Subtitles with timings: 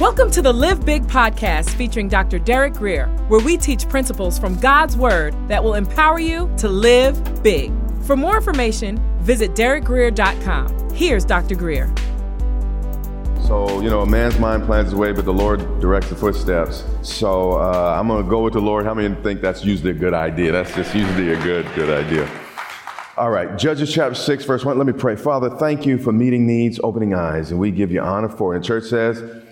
[0.00, 2.38] Welcome to the Live Big podcast featuring Dr.
[2.38, 7.42] Derek Grier, where we teach principles from God's Word that will empower you to live
[7.42, 7.72] big.
[8.02, 10.90] For more information, visit derekgrier.com.
[10.90, 11.56] Here's Dr.
[11.56, 11.92] Grier.
[13.44, 16.84] So, you know, a man's mind plans his way, but the Lord directs the footsteps.
[17.02, 18.84] So uh, I'm going to go with the Lord.
[18.84, 20.52] How many think that's usually a good idea?
[20.52, 22.30] That's just usually a good, good idea.
[23.16, 24.78] All right, Judges chapter 6, verse 1.
[24.78, 25.16] Let me pray.
[25.16, 28.58] Father, thank you for meeting needs, opening eyes, and we give you honor for it.
[28.58, 29.42] And church says,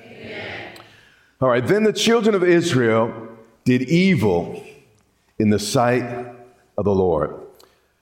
[1.40, 3.28] all right, then the children of Israel
[3.64, 4.64] did evil
[5.38, 6.02] in the sight
[6.78, 7.34] of the Lord.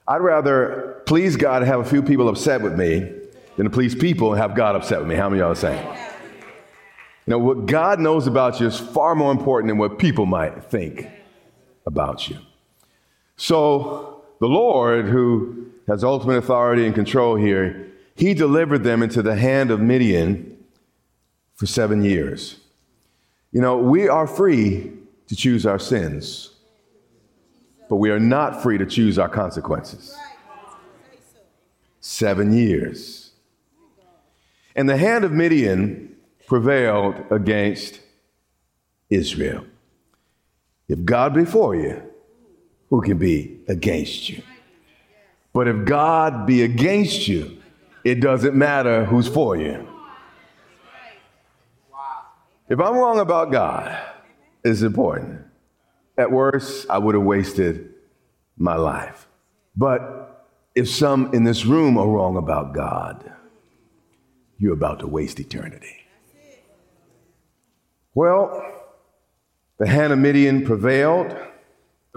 [0.07, 3.11] I'd rather please God and have a few people upset with me
[3.57, 5.15] than to please people and have God upset with me.
[5.15, 5.85] How many y'all are saying?
[7.25, 10.65] You know, what God knows about you is far more important than what people might
[10.65, 11.09] think
[11.85, 12.37] about you.
[13.35, 19.35] So, the Lord, who has ultimate authority and control here, he delivered them into the
[19.35, 20.57] hand of Midian
[21.55, 22.59] for seven years.
[23.55, 24.91] You know, we are free
[25.27, 26.49] to choose our sins,
[27.87, 30.13] but we are not free to choose our consequences.
[32.01, 33.31] Seven years.
[34.75, 36.17] And the hand of Midian
[36.47, 38.01] prevailed against
[39.09, 39.65] Israel.
[40.89, 42.03] If God be for you,
[42.89, 44.43] who can be against you?
[45.53, 47.61] But if God be against you,
[48.03, 49.94] it doesn't matter who's for you.
[52.67, 53.95] If I'm wrong about God,
[54.63, 55.41] it's important.
[56.17, 57.93] At worst, I would have wasted
[58.57, 59.27] my life.
[59.75, 63.31] But if some in this room are wrong about God,
[64.57, 66.05] you're about to waste eternity.
[68.15, 68.63] Well,
[69.77, 71.35] the hand of Midian prevailed.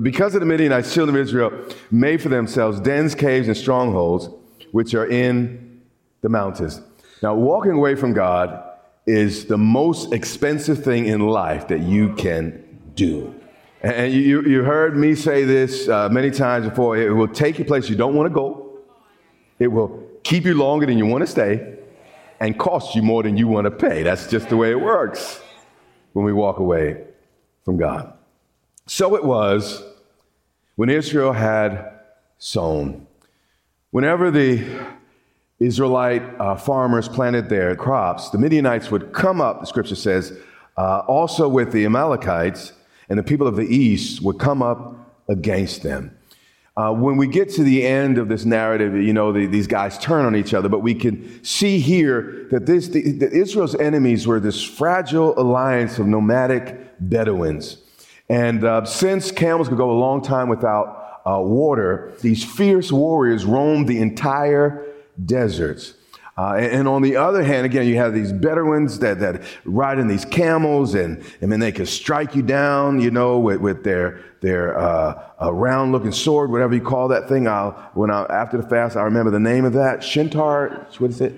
[0.01, 1.53] Because of the Midianites, children of Israel
[1.91, 4.31] made for themselves dens, caves, and strongholds,
[4.71, 5.83] which are in
[6.21, 6.81] the mountains.
[7.21, 8.65] Now, walking away from God
[9.09, 12.63] is the most expensive thing in life that you can
[12.95, 13.35] do.
[13.81, 16.99] And you, you heard me say this uh, many times before.
[16.99, 18.79] It will take you places you don't want to go.
[19.59, 21.79] It will keep you longer than you want to stay
[22.39, 24.03] and cost you more than you want to pay.
[24.03, 25.41] That's just the way it works
[26.13, 27.05] when we walk away
[27.65, 28.13] from God.
[28.87, 29.83] So it was
[30.77, 31.93] when Israel had
[32.37, 33.07] sown.
[33.91, 34.65] Whenever the
[35.61, 40.39] Israelite uh, farmers planted their crops, the Midianites would come up, the scripture says,
[40.77, 42.73] uh, also with the Amalekites,
[43.09, 44.95] and the people of the east would come up
[45.29, 46.17] against them.
[46.77, 49.99] Uh, when we get to the end of this narrative, you know, the, these guys
[49.99, 54.29] turn on each other, but we can see here that this, the, the Israel's enemies
[54.29, 57.79] were this fragile alliance of nomadic Bedouins.
[58.29, 63.45] And uh, since camels could go a long time without uh, water, these fierce warriors
[63.45, 64.85] roamed the entire
[65.25, 65.95] deserts.
[66.39, 69.99] Uh, and, and, on the other hand, again, you have these Bedouins that, that ride
[69.99, 73.83] in these camels, and, and then they can strike you down, you know, with, with
[73.83, 77.49] their, their uh, round looking sword, whatever you call that thing.
[77.49, 79.99] I'll, when I, after the fast, I remember the name of that.
[79.99, 81.35] Shintar, what is it?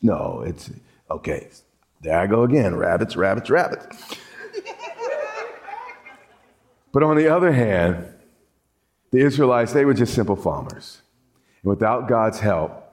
[0.00, 0.70] No, it's,
[1.10, 1.48] okay,
[2.00, 2.76] there I go again.
[2.76, 4.16] Rabbits, rabbits, rabbits.
[6.92, 8.06] but on the other hand,
[9.10, 11.02] the Israelites, they were just simple farmers.
[11.62, 12.86] And without God's help,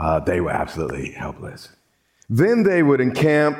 [0.00, 1.68] uh, they were absolutely helpless.
[2.28, 3.58] Then they would encamp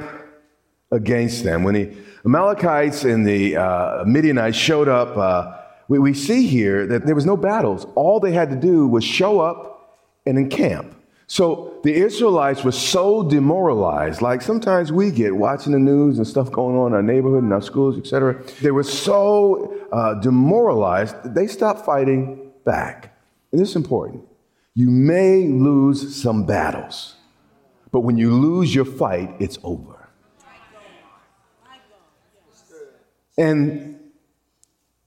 [0.91, 1.65] against them.
[1.65, 1.93] When the
[2.25, 5.57] Amalekites and the uh, Midianites showed up, uh,
[5.89, 7.87] we, we see here that there was no battles.
[7.95, 10.97] All they had to do was show up and encamp.
[11.27, 16.51] So the Israelites were so demoralized, like sometimes we get watching the news and stuff
[16.51, 18.43] going on in our neighborhood and our schools, etc.
[18.61, 23.17] They were so uh, demoralized they stopped fighting back.
[23.53, 24.25] And this is important.
[24.75, 27.17] You may lose some battles,
[27.91, 30.09] but when you lose your fight, it's over.
[33.37, 33.99] And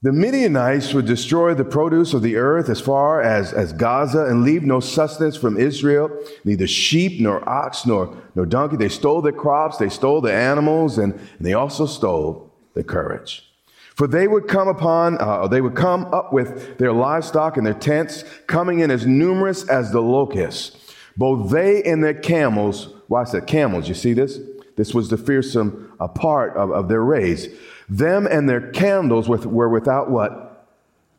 [0.02, 4.44] the Midianites would destroy the produce of the earth as far as, as Gaza and
[4.44, 6.10] leave no sustenance from Israel,
[6.44, 8.76] neither sheep nor ox nor, nor donkey.
[8.76, 13.50] They stole their crops, they stole the animals, and, and they also stole the courage.
[13.94, 17.74] For they would come upon, uh, they would come up with their livestock and their
[17.74, 20.92] tents, coming in as numerous as the locusts.
[21.16, 24.40] Both they and their camels, watch said camels, you see this?
[24.76, 27.46] This was the fearsome uh, part of, of their race.
[27.88, 30.66] Them and their candles with, were without what?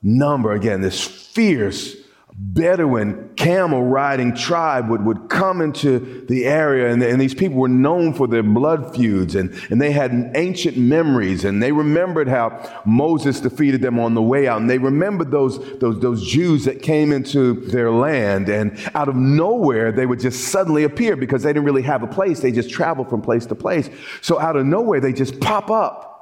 [0.04, 0.51] Number.
[0.51, 1.95] Again, this fierce
[2.38, 7.70] Bedouin camel riding tribe would, would come into the area, and, and these people were
[7.70, 12.82] known for their blood feuds, and, and they had ancient memories, and they remembered how
[12.86, 16.82] Moses defeated them on the way out, and they remembered those, those, those Jews that
[16.82, 21.54] came into their land, and out of nowhere, they would just suddenly appear because they
[21.54, 22.42] didn't really have a place.
[22.42, 23.90] They just traveled from place to place.
[24.20, 26.15] So out of nowhere, they just pop up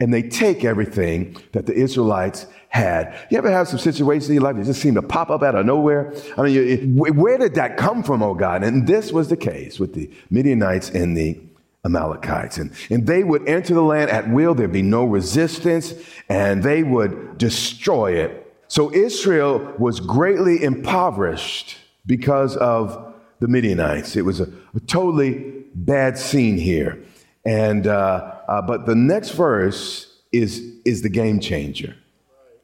[0.00, 3.14] and they take everything that the Israelites had.
[3.30, 5.54] You ever have some situations in your life that just seem to pop up out
[5.54, 6.14] of nowhere?
[6.38, 8.64] I mean, where did that come from, oh God?
[8.64, 11.38] And this was the case with the Midianites and the
[11.84, 12.58] Amalekites.
[12.58, 14.54] And, and they would enter the land at will.
[14.54, 15.94] There'd be no resistance
[16.28, 18.54] and they would destroy it.
[18.68, 24.16] So Israel was greatly impoverished because of the Midianites.
[24.16, 27.02] It was a, a totally bad scene here.
[27.44, 31.96] And, uh, uh, but the next verse is, is the game changer.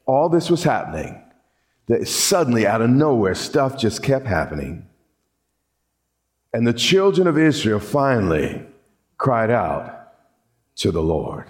[0.05, 1.19] All this was happening.
[1.87, 4.87] That suddenly, out of nowhere, stuff just kept happening.
[6.53, 8.63] And the children of Israel finally
[9.17, 10.13] cried out
[10.75, 11.45] to the Lord.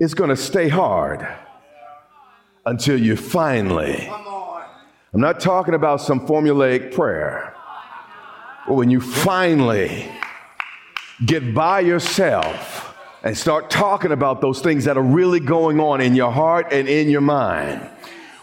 [0.00, 1.28] It's going to stay hard
[2.64, 4.08] until you finally.
[5.12, 7.54] I'm not talking about some formulaic prayer.
[8.66, 10.10] But when you finally
[11.26, 12.86] get by yourself
[13.28, 16.88] and start talking about those things that are really going on in your heart and
[16.88, 17.86] in your mind,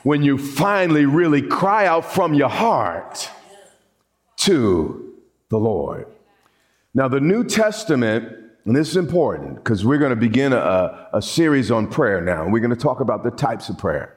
[0.03, 3.27] when you finally really cry out from your heart
[4.37, 5.11] to
[5.49, 6.05] the Lord.
[6.93, 8.31] Now, the New Testament,
[8.65, 12.47] and this is important because we're going to begin a, a series on prayer now,
[12.47, 14.15] we're going to talk about the types of prayer.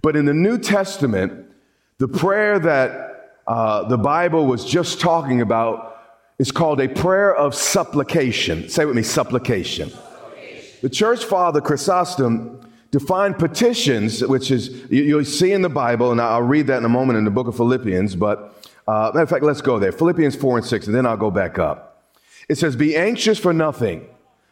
[0.00, 1.52] But in the New Testament,
[1.98, 5.91] the prayer that uh, the Bible was just talking about
[6.38, 8.68] is called a prayer of supplication.
[8.68, 9.90] Say with me, supplication.
[9.90, 10.78] supplication.
[10.82, 12.60] The church father Chrysostom
[12.92, 16.84] defined petitions, which is, you, will see in the Bible, and I'll read that in
[16.84, 18.54] a moment in the book of Philippians, but
[18.86, 19.92] uh, matter of fact, let's go there.
[19.92, 22.10] Philippians 4 and 6, and then I'll go back up.
[22.48, 24.06] It says, Be anxious for nothing,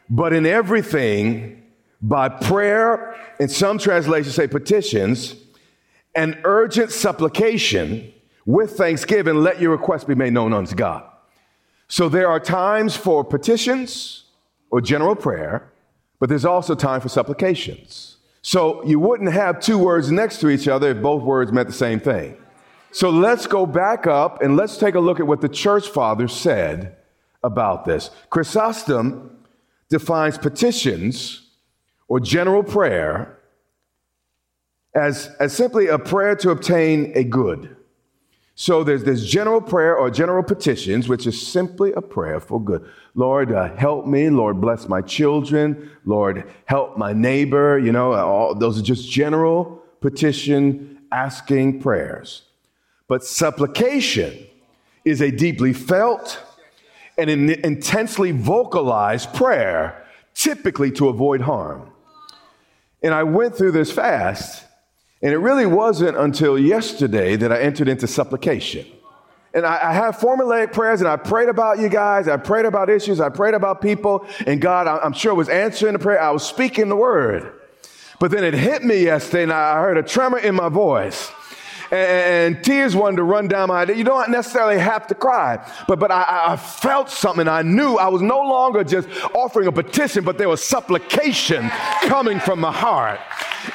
[0.08, 1.62] but in everything,
[2.00, 5.34] by prayer, and some translations say petitions,
[6.14, 8.12] and urgent supplication,
[8.46, 11.09] with thanksgiving, let your requests be made known unto God.
[11.90, 14.22] So there are times for petitions
[14.70, 15.72] or general prayer,
[16.20, 18.18] but there's also time for supplications.
[18.42, 21.74] So you wouldn't have two words next to each other if both words meant the
[21.74, 22.36] same thing.
[22.92, 26.32] So let's go back up and let's take a look at what the church fathers
[26.32, 26.96] said
[27.42, 28.10] about this.
[28.30, 29.44] Chrysostom
[29.88, 31.42] defines petitions
[32.06, 33.36] or general prayer
[34.94, 37.76] as, as simply a prayer to obtain a good.
[38.60, 42.86] So there's this general prayer or general petitions, which is simply a prayer for good.
[43.14, 44.28] Lord, uh, help me.
[44.28, 45.90] Lord, bless my children.
[46.04, 47.78] Lord, help my neighbor.
[47.78, 52.42] You know, all, those are just general petition asking prayers.
[53.08, 54.46] But supplication
[55.06, 56.38] is a deeply felt
[57.16, 61.90] and an intensely vocalized prayer, typically to avoid harm.
[63.02, 64.66] And I went through this fast
[65.22, 68.86] and it really wasn't until yesterday that I entered into supplication.
[69.52, 72.28] And I, I have formulaic prayers, and I prayed about you guys.
[72.28, 73.20] I prayed about issues.
[73.20, 74.24] I prayed about people.
[74.46, 76.22] And God, I'm sure, was answering the prayer.
[76.22, 77.52] I was speaking the word.
[78.20, 81.30] But then it hit me yesterday, and I heard a tremor in my voice
[81.90, 83.84] and tears wanted to run down my.
[83.84, 87.48] You don't necessarily have to cry, but but I, I, felt something.
[87.48, 91.68] I knew I was no longer just offering a petition, but there was supplication
[92.02, 93.20] coming from my heart.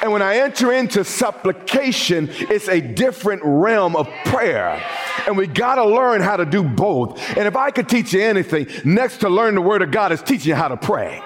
[0.02, 4.82] And when I enter into supplication, it's a different realm of prayer.
[5.26, 7.20] And we got to learn how to do both.
[7.36, 10.22] And if I could teach you anything, next to learn the Word of God is
[10.22, 11.22] teaching you how to pray.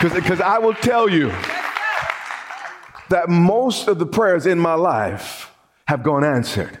[0.00, 1.32] Because I will tell you
[3.10, 5.50] that most of the prayers in my life
[5.86, 6.78] have gone answered.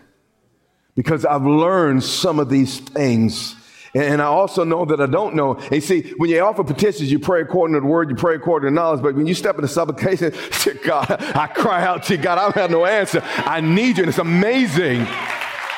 [0.94, 3.54] Because I've learned some of these things
[3.94, 5.54] and I also know that I don't know.
[5.72, 8.68] And see, when you offer petitions, you pray according to the word, you pray according
[8.68, 9.02] to knowledge.
[9.02, 12.54] But when you step into supplication, to God, I cry out to God, I don't
[12.56, 13.22] have no answer.
[13.24, 14.04] I need you.
[14.04, 15.06] And it's amazing.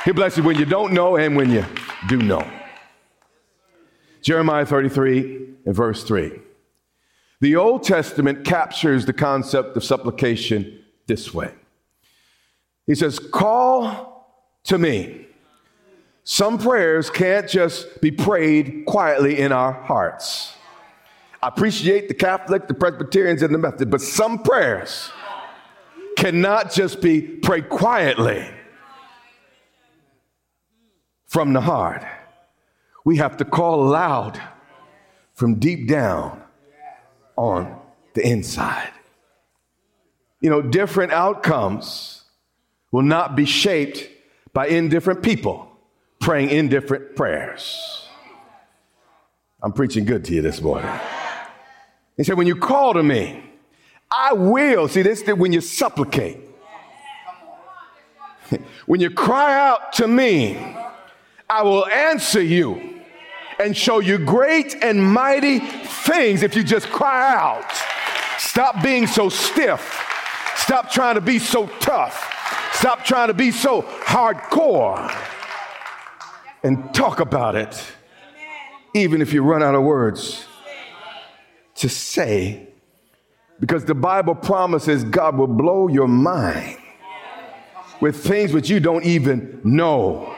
[0.04, 1.64] He bless you when you don't know and when you
[2.08, 2.48] do know.
[4.22, 6.32] Jeremiah 33 and verse 3.
[7.40, 11.54] The Old Testament captures the concept of supplication this way.
[12.86, 14.26] He says, Call
[14.64, 15.26] to me
[16.24, 20.54] some prayers can't just be prayed quietly in our hearts.
[21.42, 25.10] I appreciate the Catholic, the Presbyterians, and the Methodist, but some prayers
[26.16, 28.46] cannot just be prayed quietly
[31.26, 32.04] from the heart.
[33.04, 34.40] We have to call aloud
[35.32, 36.42] from deep down
[37.40, 37.74] on
[38.12, 38.90] the inside.
[40.42, 42.24] You know, different outcomes
[42.92, 44.08] will not be shaped
[44.52, 45.70] by indifferent people
[46.20, 48.06] praying indifferent prayers.
[49.62, 50.90] I'm preaching good to you this morning.
[52.18, 53.42] He said, When you call to me,
[54.10, 54.86] I will.
[54.88, 56.38] See, this is when you supplicate.
[58.86, 60.58] when you cry out to me,
[61.48, 63.00] I will answer you
[63.58, 65.60] and show you great and mighty
[66.10, 67.70] things if you just cry out.
[68.38, 70.06] Stop being so stiff.
[70.56, 72.36] Stop trying to be so tough.
[72.72, 75.14] Stop trying to be so hardcore.
[76.62, 77.82] And talk about it,
[78.94, 80.44] even if you run out of words
[81.76, 82.68] to say,
[83.58, 86.78] because the Bible promises God will blow your mind
[88.00, 90.34] with things which you don't even know.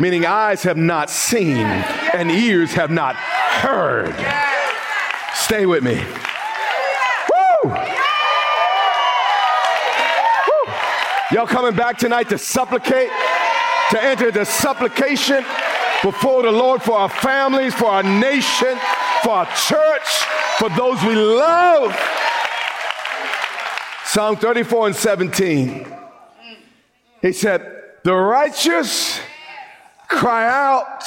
[0.00, 1.66] Meaning, eyes have not seen
[2.14, 4.14] and ears have not heard.
[5.44, 5.96] Stay with me.
[7.30, 7.70] Woo!
[7.70, 7.74] Woo!
[11.32, 13.10] Y'all coming back tonight to supplicate,
[13.90, 15.44] to enter the supplication
[16.02, 18.78] before the Lord for our families, for our nation,
[19.22, 20.08] for our church,
[20.56, 21.94] for those we love.
[24.06, 25.86] Psalm 34 and 17.
[27.20, 29.20] He said, The righteous
[30.08, 31.04] cry out.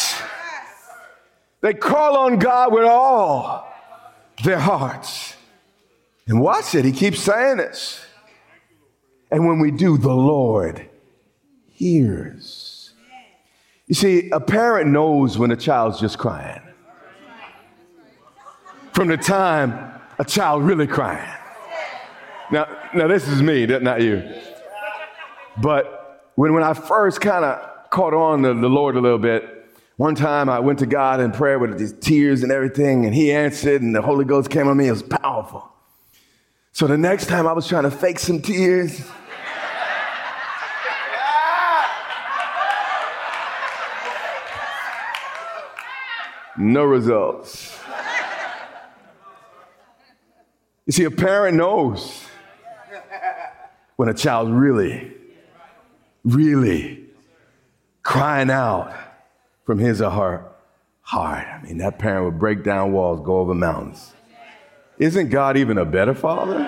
[1.61, 3.67] They call on God with all
[4.43, 5.35] their hearts.
[6.27, 8.05] And watch it, he keeps saying this.
[9.31, 10.89] And when we do, the Lord
[11.69, 12.93] hears.
[13.87, 16.61] You see, a parent knows when a child's just crying.
[18.93, 21.33] From the time a child really crying.
[22.51, 24.23] Now, now this is me, not you.
[25.61, 29.56] But when, when I first kind of caught on to the Lord a little bit,
[29.97, 33.31] one time I went to God in prayer with these tears and everything, and He
[33.31, 34.87] answered, and the Holy Ghost came on me.
[34.87, 35.67] It was powerful.
[36.71, 39.03] So the next time I was trying to fake some tears.
[46.59, 47.75] no results.
[50.85, 52.23] You see, a parent knows
[53.95, 55.11] when a child's really,
[56.23, 57.03] really
[58.03, 59.06] crying out
[59.67, 60.45] from his or her
[61.01, 61.45] heart.
[61.45, 64.13] I mean, that parent would break down walls, go over mountains.
[64.97, 66.59] Isn't God even a better father?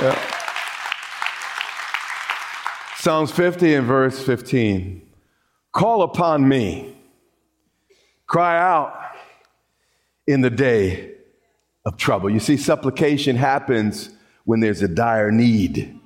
[0.00, 0.18] Yeah.
[2.96, 5.02] Psalms 50 and verse 15.
[5.72, 6.96] Call upon me,
[8.26, 8.98] cry out
[10.26, 11.12] in the day
[11.84, 12.30] of trouble.
[12.30, 14.08] You see, supplication happens
[14.44, 15.98] when there's a dire need,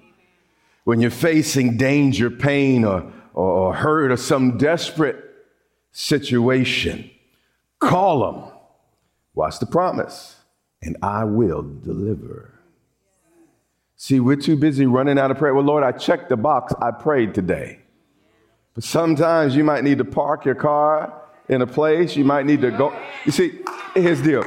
[0.82, 5.25] when you're facing danger, pain, or, or hurt, or some desperate
[5.96, 7.10] situation,
[7.78, 8.52] call them.
[9.34, 10.36] Watch the promise,
[10.82, 12.52] and I will deliver.
[13.96, 15.54] See, we're too busy running out of prayer.
[15.54, 16.74] Well, Lord, I checked the box.
[16.82, 17.80] I prayed today.
[18.74, 22.14] But sometimes you might need to park your car in a place.
[22.14, 22.94] You might need to go.
[23.24, 23.60] You see,
[23.94, 24.42] here's the deal.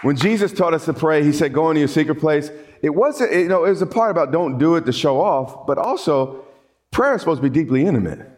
[0.00, 2.50] When Jesus taught us to pray, he said, go into your secret place.
[2.80, 5.66] It wasn't, you know, it was a part about don't do it to show off,
[5.66, 6.46] but also
[6.90, 8.33] prayer is supposed to be deeply intimate.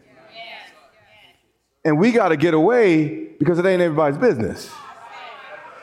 [1.86, 4.74] And we got to get away because it ain't everybody's business.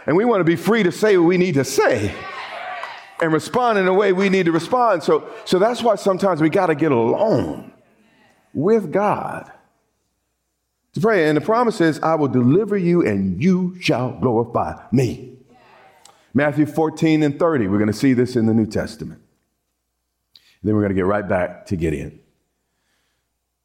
[0.06, 2.14] And we want to be free to say what we need to say
[3.22, 5.02] and respond in the way we need to respond.
[5.02, 7.72] So, so that's why sometimes we got to get alone
[8.54, 9.50] with God
[10.92, 11.30] to pray.
[11.30, 15.38] And the promise is, I will deliver you and you shall glorify me.
[16.34, 17.68] Matthew 14 and 30.
[17.70, 19.22] We're going to see this in the New Testament.
[20.64, 22.20] Then we're going to get right back to Gideon.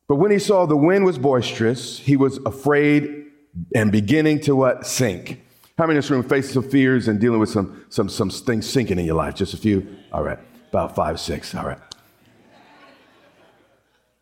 [0.09, 3.27] But when he saw the wind was boisterous, he was afraid
[3.75, 4.87] and beginning to what?
[4.87, 5.43] Sink.
[5.77, 8.69] How many in this room facing some fears and dealing with some, some, some things
[8.69, 9.35] sinking in your life?
[9.35, 9.87] Just a few?
[10.11, 10.39] All right.
[10.71, 11.55] About five, six.
[11.55, 11.79] All right.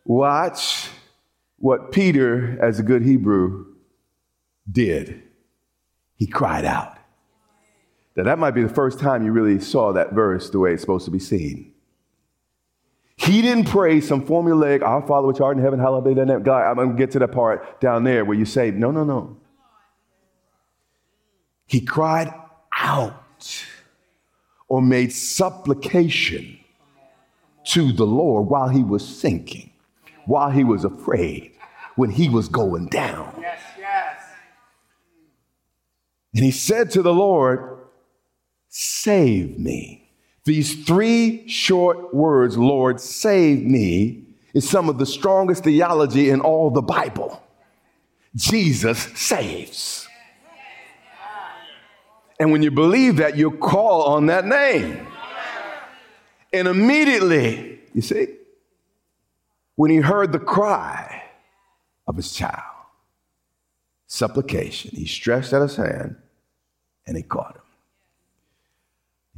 [0.04, 0.88] Watch
[1.58, 3.66] what Peter, as a good Hebrew,
[4.70, 5.22] did.
[6.16, 6.98] He cried out.
[8.16, 10.82] Now, that might be the first time you really saw that verse the way it's
[10.82, 11.72] supposed to be seen.
[13.16, 16.42] He didn't pray some formulaic, Our Father which art in heaven, hallowed be thy name.
[16.42, 19.04] God, I'm going to get to that part down there where you say, no, no,
[19.04, 19.37] no.
[21.66, 22.32] He cried
[22.76, 23.64] out
[24.68, 26.58] or made supplication
[27.64, 29.73] to the Lord while he was sinking,
[30.26, 31.52] while he was afraid,
[31.96, 33.35] when he was going down.
[33.40, 34.23] Yes, yes.
[36.35, 37.78] And he said to the Lord,
[38.68, 40.05] Save me.
[40.46, 44.22] These three short words, Lord, save me,
[44.54, 47.42] is some of the strongest theology in all the Bible.
[48.36, 50.06] Jesus saves.
[52.38, 55.04] And when you believe that, you call on that name.
[56.52, 58.28] And immediately, you see,
[59.74, 61.24] when he heard the cry
[62.06, 62.62] of his child.
[64.06, 64.92] Supplication.
[64.94, 66.14] He stretched out his hand
[67.04, 67.62] and he caught him.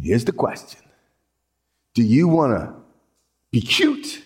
[0.01, 0.88] Here's the question
[1.95, 2.75] Do you want to
[3.51, 4.23] be cute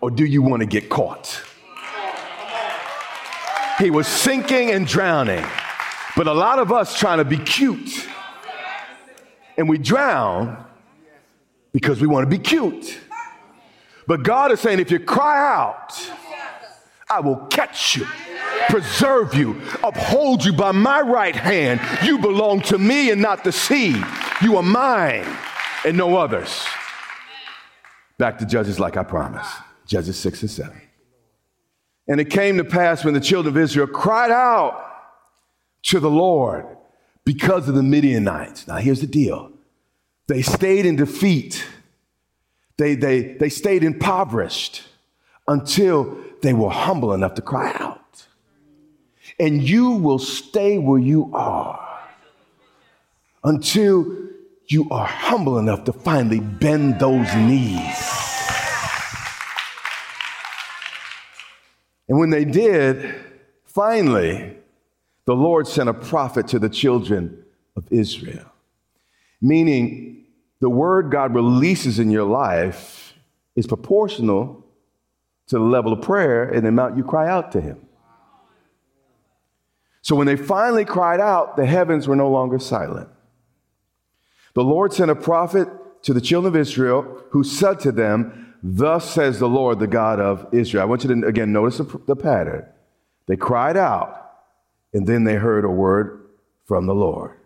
[0.00, 1.42] or do you want to get caught?
[3.78, 5.44] He was sinking and drowning.
[6.16, 8.06] But a lot of us trying to be cute
[9.56, 10.64] and we drown
[11.72, 12.98] because we want to be cute.
[14.06, 15.94] But God is saying, if you cry out,
[17.08, 18.06] I will catch you,
[18.68, 21.80] preserve you, uphold you by my right hand.
[22.04, 23.96] You belong to me and not the sea.
[24.42, 25.26] You are mine
[25.84, 26.64] and no others.
[28.18, 29.50] Back to Judges, like I promised.
[29.86, 30.82] Judges 6 and 7.
[32.08, 34.82] And it came to pass when the children of Israel cried out
[35.84, 36.66] to the Lord
[37.24, 38.66] because of the Midianites.
[38.66, 39.50] Now, here's the deal
[40.28, 41.66] they stayed in defeat,
[42.76, 44.82] they, they, they stayed impoverished
[45.48, 48.26] until they were humble enough to cry out.
[49.38, 52.00] And you will stay where you are
[53.44, 54.28] until
[54.72, 58.12] you are humble enough to finally bend those knees.
[62.08, 63.14] And when they did,
[63.64, 64.56] finally,
[65.24, 67.44] the Lord sent a prophet to the children
[67.76, 68.50] of Israel.
[69.40, 70.24] Meaning,
[70.60, 73.14] the word God releases in your life
[73.56, 74.64] is proportional
[75.48, 77.86] to the level of prayer and the amount you cry out to Him.
[80.00, 83.08] So when they finally cried out, the heavens were no longer silent.
[84.54, 85.68] The Lord sent a prophet
[86.02, 90.20] to the children of Israel who said to them, Thus says the Lord, the God
[90.20, 90.82] of Israel.
[90.82, 92.66] I want you to again notice the, pattern.
[93.26, 94.30] They cried out,
[94.92, 96.28] and then they heard a word
[96.66, 97.38] from the Lord.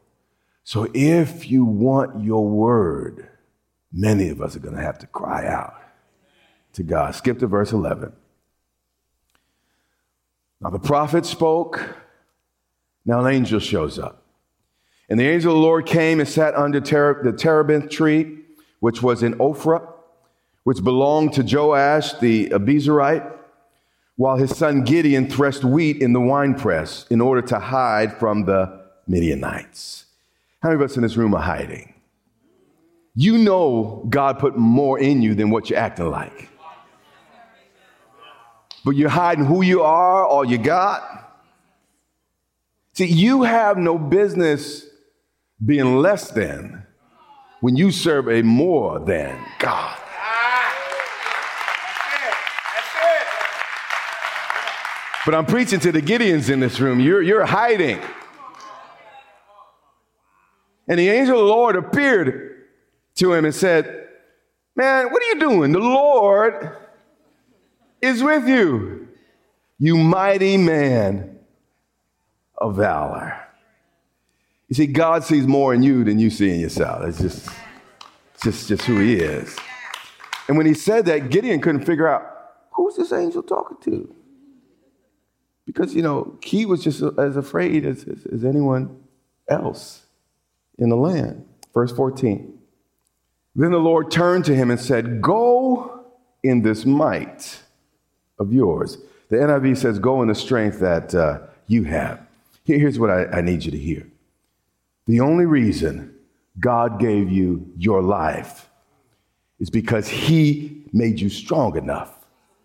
[0.62, 3.28] So if you want your word,
[3.92, 5.74] many of us are going to have to cry out
[6.74, 7.14] to God.
[7.14, 8.12] Skip to verse 11.
[10.60, 11.96] Now the prophet spoke.
[13.04, 14.25] Now an angel shows up.
[15.08, 18.38] And the angel of the Lord came and sat under ter- the terebinth tree,
[18.80, 19.86] which was in Ophrah,
[20.64, 23.34] which belonged to Joash the Abiezrite
[24.16, 28.86] while his son Gideon threshed wheat in the winepress in order to hide from the
[29.06, 30.06] Midianites.
[30.62, 31.94] How many of us in this room are hiding?
[33.14, 36.50] You know God put more in you than what you're acting like.
[38.84, 41.12] But you're hiding who you are, all you got.
[42.92, 44.86] See, you have no business
[45.64, 46.86] being less than
[47.60, 49.98] when you serve a more than God.
[55.26, 57.00] But I'm preaching to the Gideons in this room.
[57.00, 58.00] You're, you're hiding.
[60.86, 62.68] And the angel of the Lord appeared
[63.16, 64.06] to him and said,
[64.76, 65.72] Man, what are you doing?
[65.72, 66.76] The Lord
[68.00, 69.08] is with you,
[69.78, 71.40] you mighty man
[72.56, 73.45] of valor.
[74.68, 77.04] You see, God sees more in you than you see in yourself.
[77.04, 77.48] It's just,
[78.42, 79.56] just, just who he is.
[80.48, 82.22] And when he said that, Gideon couldn't figure out
[82.72, 84.14] who's this angel talking to?
[85.66, 89.02] Because, you know, he was just as afraid as, as, as anyone
[89.48, 90.02] else
[90.78, 91.44] in the land.
[91.74, 92.56] Verse 14.
[93.54, 96.04] Then the Lord turned to him and said, Go
[96.42, 97.62] in this might
[98.38, 98.98] of yours.
[99.28, 102.20] The NIV says, Go in the strength that uh, you have.
[102.64, 104.06] Here's what I, I need you to hear.
[105.06, 106.14] The only reason
[106.58, 108.68] God gave you your life
[109.60, 112.12] is because He made you strong enough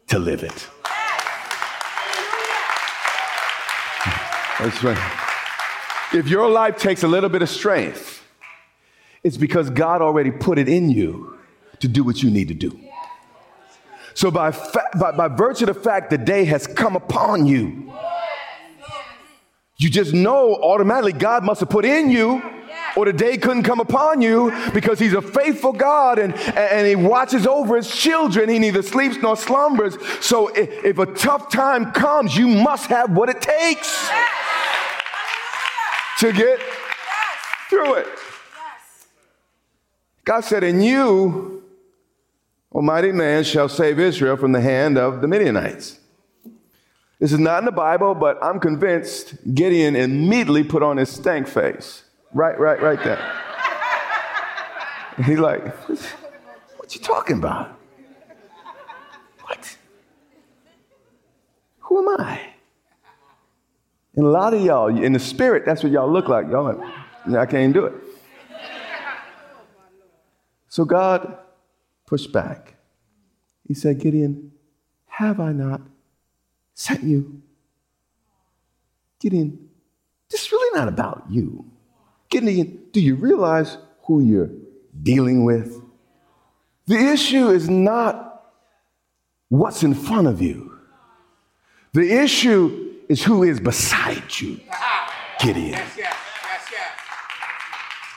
[0.08, 0.68] to live it.
[4.60, 5.18] That's right.
[6.14, 8.24] If your life takes a little bit of strength,
[9.24, 11.38] it's because God already put it in you
[11.80, 12.80] to do what you need to do.
[14.14, 17.92] So, by, fa- by, by virtue of the fact the day has come upon you,
[19.84, 22.42] you just know automatically God must have put in you,
[22.96, 26.96] or the day couldn't come upon you because He's a faithful God and, and He
[26.96, 28.50] watches over His children.
[28.50, 29.98] He neither sleeps nor slumbers.
[30.20, 34.10] So, if, if a tough time comes, you must have what it takes
[36.20, 36.68] to get yes.
[37.70, 38.08] through it.
[38.08, 39.08] Yes.
[40.24, 41.64] God said, And you,
[42.72, 46.01] Almighty man, shall save Israel from the hand of the Midianites.
[47.22, 51.48] This is not in the Bible, but I'm convinced Gideon immediately put on his stank
[51.48, 52.04] face.
[52.34, 53.22] Right, right, right there.
[55.24, 57.78] He's like, What you talking about?
[59.44, 59.78] What?
[61.82, 62.42] Who am I?
[64.16, 66.48] And a lot of y'all, in the spirit, that's what y'all look like.
[66.50, 67.94] Y'all like, I can't do it.
[70.70, 71.38] So God
[72.08, 72.74] pushed back.
[73.68, 74.54] he said, Gideon,
[75.06, 75.82] have I not
[76.74, 77.42] sent you?
[79.20, 79.70] Gideon,
[80.30, 81.66] this is really not about you.
[82.30, 84.50] Gideon, do you realize who you're
[85.04, 85.82] dealing with?
[86.88, 88.52] The issue is not
[89.50, 90.80] what's in front of you.
[91.94, 94.60] The issue is who is beside you,
[95.40, 95.82] Gideon.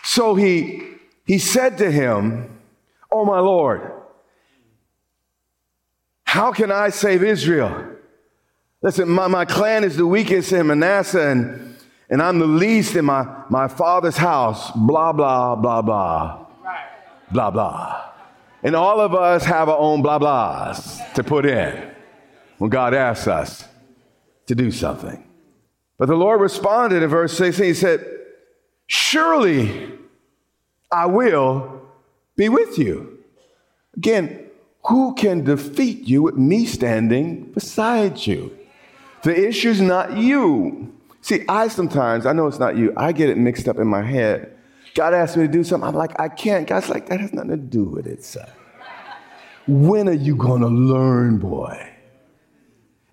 [0.05, 0.83] So he,
[1.27, 2.61] he said to him,
[3.11, 3.91] Oh, my Lord,
[6.25, 7.94] how can I save Israel?
[8.85, 11.75] Listen, my, my clan is the weakest in Manasseh, and,
[12.11, 14.71] and I'm the least in my, my father's house.
[14.73, 16.47] Blah, blah, blah, blah.
[17.33, 18.11] Blah, blah.
[18.63, 21.93] And all of us have our own blah blahs to put in
[22.59, 23.67] when God asks us
[24.49, 25.27] to do something.
[25.97, 28.07] But the Lord responded in verse 16, He said,
[28.87, 29.95] Surely
[30.93, 31.89] I will
[32.37, 33.21] be with you.
[33.97, 34.45] Again,
[34.89, 38.55] who can defeat you with me standing beside you?
[39.25, 40.93] The issue's not you.
[41.23, 44.03] See, I sometimes, I know it's not you, I get it mixed up in my
[44.03, 44.55] head.
[44.95, 46.69] God asked me to do something, I'm like, I can't.
[46.69, 48.47] God's like, that has nothing to do with it, son.
[49.67, 51.91] When are you gonna learn, boy?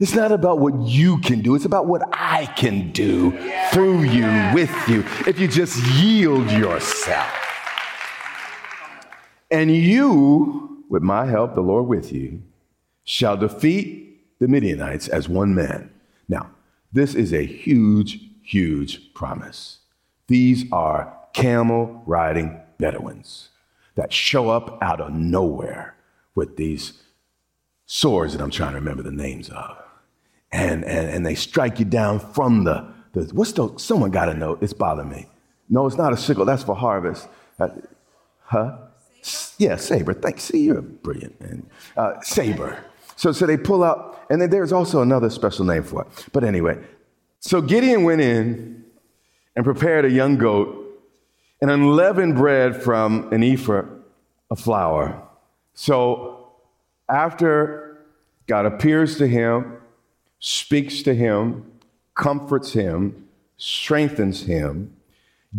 [0.02, 3.32] It's not about what you can do, it's about what I can do
[3.72, 7.32] through you, with you, if you just yield yourself.
[9.50, 12.42] And you, with my help, the Lord with you,
[13.06, 15.90] shall defeat the Midianites as one man.
[16.28, 16.52] Now,
[16.92, 19.80] this is a huge, huge promise.
[20.28, 23.50] These are camel riding Bedouins
[23.96, 25.96] that show up out of nowhere
[26.36, 27.02] with these
[27.86, 29.78] swords that I'm trying to remember the names of.
[30.52, 34.34] And, and, and they strike you down from the, the what's the, someone got to
[34.34, 35.28] know, it's bothering me.
[35.70, 37.28] No, it's not a sickle, that's for harvest.
[37.60, 37.70] Uh,
[38.42, 38.78] huh?
[39.58, 40.14] Yeah, saber.
[40.14, 40.44] Thanks.
[40.44, 41.70] See, you're brilliant, man.
[41.96, 42.84] Uh, saber.
[43.22, 46.08] So, so they pull out, and then there's also another special name for it.
[46.34, 46.80] But anyway,
[47.40, 48.84] so Gideon went in
[49.56, 51.00] and prepared a young goat
[51.62, 53.84] and unleavened bread from an ephah
[54.50, 55.22] of flour.
[55.76, 56.48] So
[57.08, 58.08] after
[58.48, 59.78] God appears to him,
[60.40, 61.72] speaks to him,
[62.16, 64.98] comforts him, strengthens him,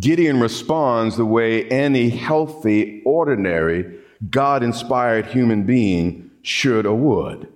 [0.01, 7.49] Gideon responds the way any healthy, ordinary, God inspired human being should or would.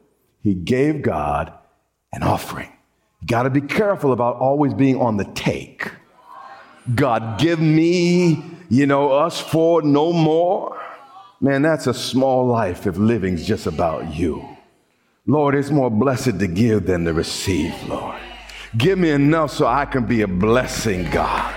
[0.42, 1.53] He gave God
[2.12, 2.72] an offering.
[3.20, 5.90] You got to be careful about always being on the take.
[6.94, 10.81] God, give me, you know, us for no more.
[11.40, 14.57] Man, that's a small life if living's just about you.
[15.27, 18.20] Lord, it's more blessed to give than to receive, Lord.
[18.79, 21.55] Give me enough so I can be a blessing, God.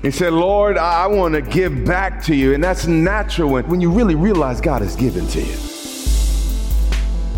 [0.00, 2.54] He said, Lord, I want to give back to you.
[2.54, 5.73] And that's natural when, when you really realize God has given to you.